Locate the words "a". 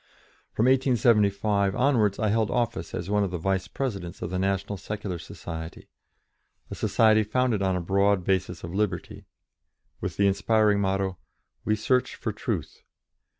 6.71-6.73, 7.75-7.81